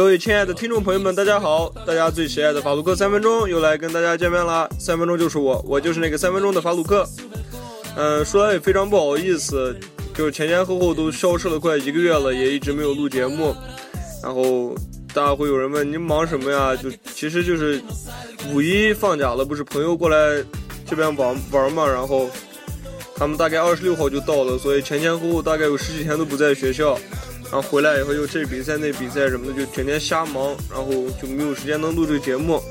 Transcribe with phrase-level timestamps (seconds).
[0.00, 1.68] 各位亲爱的听众朋友们，大家好！
[1.86, 4.66] 大家最喜爱的法鲁克三分钟又来跟大家见面啦！
[4.78, 7.06] 三分钟就是我，我就是那个三分钟的法鲁克。
[7.96, 9.78] 嗯，说来也非常不好意思，
[10.14, 13.54] 就是前前后后都消失了快一个月了，也一直没有录节目。
[14.22, 14.74] 然后
[15.12, 16.74] 大家会有人问你忙什么呀？
[16.74, 17.78] 就其实就是
[18.54, 20.42] 五一放假了，不是朋友过来
[20.88, 22.26] 这边玩玩嘛，然后
[23.16, 26.98] 他们大概二十六号就到了，所以前前后后大概有十几天都不在学校。
[27.52, 32.62] 然后回来以后又这比赛那比赛什么的，就天天瞎忙，然后就没有时间能录这个节目。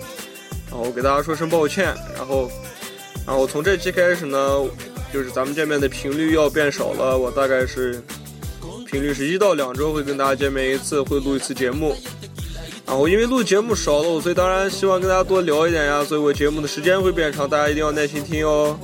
[0.71, 1.93] 然后给大家说声抱歉。
[2.15, 2.49] 然后，
[3.25, 4.37] 然后从这期开始呢，
[5.11, 7.17] 就是咱们见面的频率要变少了。
[7.17, 8.01] 我大概是
[8.85, 11.95] 频率是一到两周会跟大家见面一次，会录一次节目。
[12.85, 18.79] 然后因为录节目少了，所以当然希望跟大家多聊一点呀，所以我节目的时间会变长，大家一定要耐心听哦。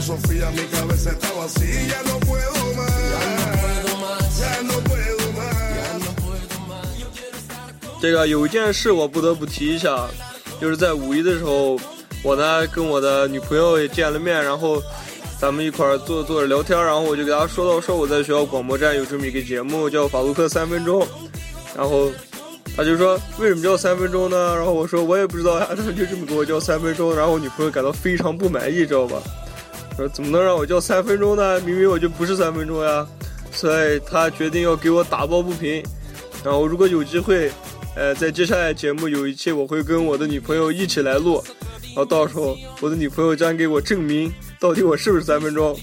[0.00, 1.88] Filosofía, mi cabeza está vacía.
[1.88, 4.40] Ya no puedo más.
[4.40, 5.50] Ya no puedo más.
[8.00, 10.08] 这个有一件事我不得不提一下，
[10.58, 11.78] 就是在五一的时候，
[12.22, 14.82] 我呢跟我的女朋友也见了面，然后
[15.38, 21.06] 咱们一块儿坐坐着聊天，然后我就给她说到说我在学校广播站有这么一个节目叫法鲁克三分钟，
[21.76, 22.10] 然后
[22.74, 24.56] 她就说为什么叫三分钟呢？
[24.56, 29.20] 然后我说我也不知道呀，他们就这么给我叫三分钟，然后我女朋友感到非常不满意，知道吧？
[30.08, 31.60] 怎么能让我叫三分钟呢？
[31.60, 33.06] 明明我就不是三分钟呀！
[33.52, 35.82] 所以他决定要给我打抱不平。
[36.42, 37.50] 然后如果有机会，
[37.94, 41.42] 呃，在接下来节目有一期我会跟我的女朋友一起来录，
[41.82, 45.78] 然后到时候我的女朋友将给我证明到底我是不是三分钟。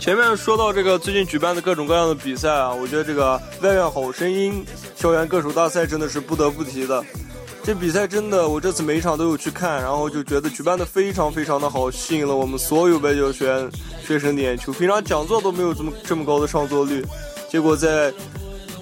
[0.00, 4.64] 前面说到这个最近举办的各种各样的比赛啊，我觉得这个外院好声音
[4.96, 7.04] 校园歌手大赛真的是不得不提的。
[7.62, 13.70] 这比赛真的，我这次每一场都有去看，然后就觉得举办的非常非常的好，吸引了我们所有外教学员
[14.02, 14.72] 学生的眼球。
[14.72, 17.04] 平常讲座都没有这么这么高的上座率，
[17.50, 18.10] 结果在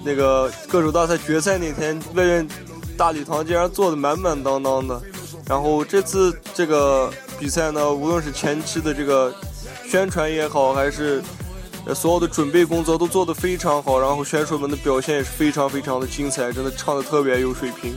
[0.05, 2.47] 那个歌手大赛决赛那天，外院
[2.97, 5.03] 大礼堂竟然坐的满满当当的。
[5.49, 9.35] 然后这次这个比赛呢，无论是前期的这个
[9.89, 11.23] 宣传也好，还是
[11.95, 17.97] 所有的准备工作都做得非常好，然后选手们的表现也是非常非常的精彩，真的唱的特别有水平。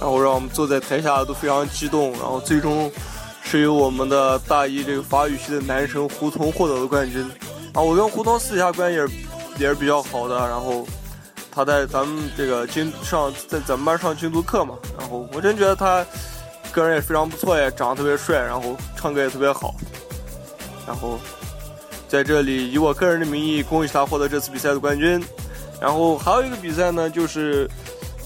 [0.00, 2.90] 然后让我们坐在台下都非常激动，然后最终
[3.40, 7.22] 是由我们的大一这个法语系的男神胡同获得了冠军。
[7.72, 9.12] 啊，我跟胡同私下关系也是
[9.58, 10.84] 也是比较好的，然后
[11.52, 16.04] 他在咱们这个精上在咱们班上精读课嘛，然后我真觉得他
[16.72, 19.74] 个人也非常不错，呀长得特别帅，然后唱歌也特别好，
[20.86, 21.18] 然后
[22.08, 25.22] 在这里以我个人的名义恭喜他获得这次比赛的冠军。
[25.80, 27.68] 然后还有一个比赛呢，就是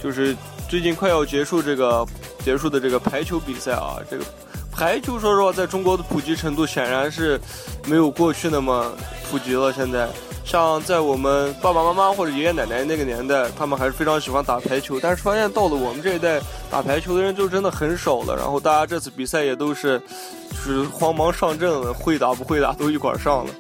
[0.01, 0.37] 就是
[0.69, 2.07] 最近快要结束这个
[2.45, 4.25] 结束的这个排球比赛啊，这个
[4.71, 7.41] 排球说实话，在中国的普及程度显然是
[7.87, 8.93] 没有过去那么
[9.29, 9.73] 普及了。
[9.73, 10.09] 现在，
[10.51, 18.35] 像在我们爸爸妈妈或者爷爷奶奶那个年代，他们还是非常喜欢打排球，但是发现到了我们这一代，打排球的人就真的很少了。
[18.35, 20.03] 然后大家这次比赛也都是
[20.51, 23.55] 就是慌忙上阵了，会打不会打都一块上了。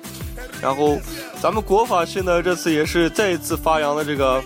[0.60, 0.98] 然后
[1.40, 4.42] 咱们国法系呢，这次也是再一次发扬了这个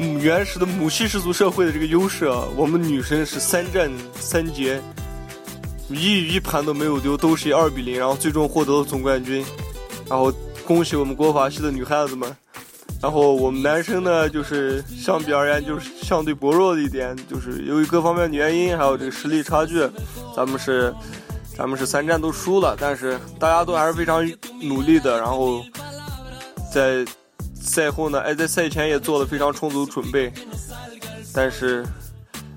[0.00, 2.42] 嗯原始的母系氏族社会的这个优势啊。
[2.56, 3.88] 我们女生是三战
[4.18, 4.82] 三捷，
[5.88, 9.46] 一一盘都没有丢，都是以二比零，然后最终获得了总冠军。
[10.10, 10.32] 然后
[10.68, 12.36] 恭喜我们国法系的女孩子们。
[13.00, 19.88] 然后我们男生呢，就是相比而言就是相对薄弱的一点，就是由于各方面的原因，还有这个实力差距，
[20.36, 20.94] 咱们是
[21.56, 24.30] 咱们是三战都输了，但是大家都还是非常
[24.60, 25.64] 努力的，然后
[26.70, 27.02] 在
[27.54, 30.30] 赛后呢，哎，在赛前也做了非常充足的准备，
[31.32, 31.82] 但是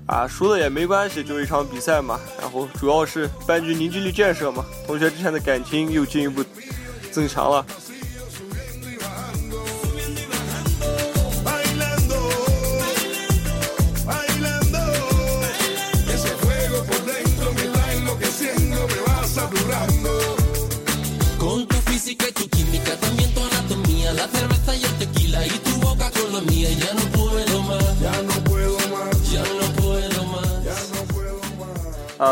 [0.06, 2.20] 啊，输了也没关系，就一场比赛嘛。
[2.38, 6.44] 然后主要是班级凝聚力建设嘛，同学之间的感情又进一步
[7.10, 7.64] 增强了。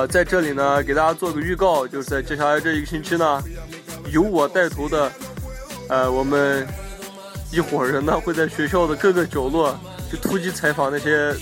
[0.01, 3.43] 呃，在这里呢，给大家做个预告，就是在接下来这一个星期呢，
[4.11, 5.13] 由我带头的，
[5.91, 6.67] 呃，我们
[7.53, 9.79] 一伙人呢会在学校的各个角落
[10.11, 11.35] 去突击采访那些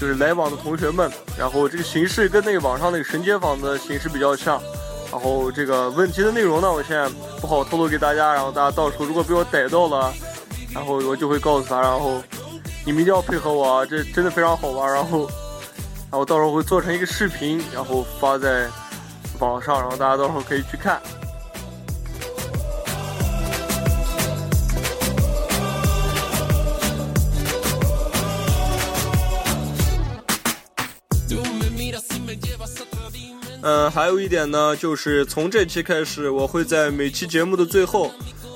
[0.00, 4.58] 就是来往的同学们，然后这个形式跟那个网上那个神街访的形式比较像，
[5.12, 7.06] 然后这个问题的内容呢，我现在
[7.42, 10.10] 不好透露给大家，然后大家到时候如果被我逮到了，
[10.72, 12.22] 然后我就会告诉他，然后
[12.86, 15.28] 你们一定要配合我啊，这真的非常好玩，然后。
[16.16, 18.70] 然后到时候会做成一个视频，然后发在
[19.38, 20.98] 网上，然后大家到时候可以去看。
[33.60, 38.10] 嗯，还有一点呢，就是从这期开始，我会在每期节目的最后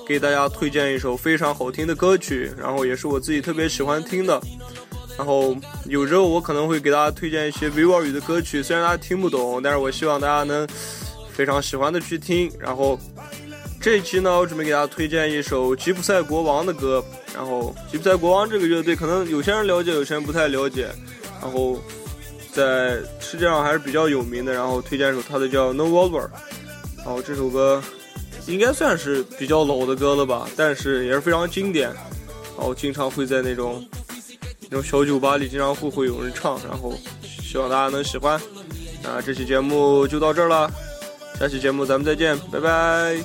[0.08, 4.40] 给大家推荐一首非常好听的歌曲，然后也是我自己特别喜欢听的。
[5.20, 10.67] 然后有时候我可能会给大家推荐一些维吾尔语的歌曲，虽然大家听不懂，但是我希望大家能
[11.31, 12.50] 非常喜欢的去听。
[12.58, 12.99] 然后
[13.82, 17.05] 这一期呢，我准备给大家推荐一首吉普赛国王的歌。
[17.34, 20.88] 然后吉普赛国王这个乐队，可能有些人了解，有些人不太了解。
[21.43, 21.78] 然后
[22.50, 24.55] 在世界上还是比较有名的。
[24.55, 26.28] 然后推荐一首他的叫《No Revolver》，
[26.96, 27.82] 然后这首歌
[28.46, 31.90] 应该算是比较老的歌了吧，但是也是非常经典。
[32.56, 33.87] 然后经常会在那种
[34.72, 38.40] 那种小酒吧里经常会会有人唱，然后希望大家能喜欢。
[39.02, 40.70] 那这期节目就到这儿了，
[41.38, 43.17] 下期节目咱们再见，拜拜。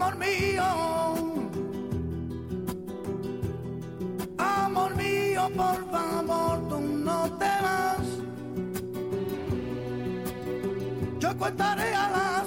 [0.00, 0.64] Amor mío,
[4.38, 8.06] amor mío, por favor, tú no te vas.
[11.18, 12.39] Yo contaré a las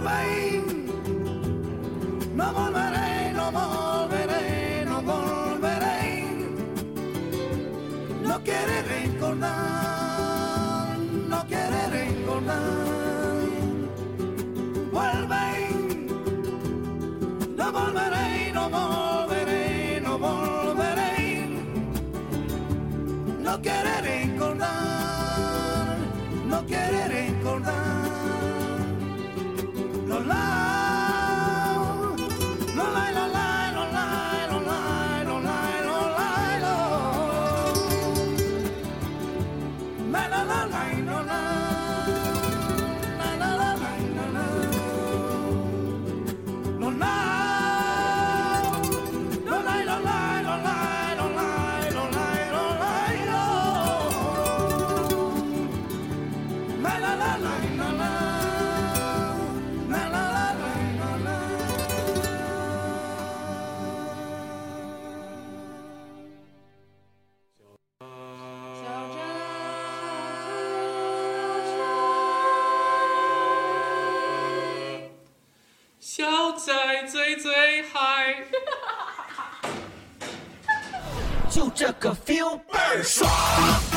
[0.00, 0.62] volveré,
[2.34, 3.87] no volveré, no volveré.
[56.88, 58.02] 啦啦啦啦啦啦，
[59.90, 60.64] 啦啦啦
[60.98, 61.28] 啦啦。
[81.78, 83.87] 这个 feel 倍儿爽。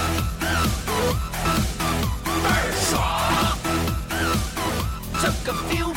[5.51, 5.90] I few